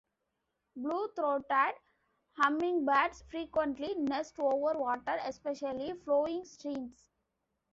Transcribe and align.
Blue-throated 0.75 1.75
Hummingbirds 2.33 3.23
frequently 3.29 3.93
nest 3.93 4.39
over 4.39 4.75
water, 4.75 5.19
especially 5.25 5.93
flowing 5.93 6.43
streams. 6.43 7.07